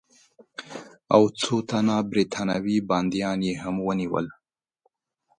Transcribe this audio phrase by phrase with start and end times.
[1.13, 4.25] او څو تنه برټانوي بندیان یې هم ونیول.